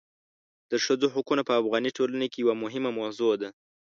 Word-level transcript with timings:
د 0.71 0.73
ښځو 0.85 1.07
حقونه 1.15 1.41
په 1.45 1.53
افغاني 1.61 1.91
ټولنه 1.97 2.25
کې 2.31 2.39
یوه 2.43 2.55
مهمه 2.63 2.89
موضوع 2.99 3.33
ده. 3.41 3.49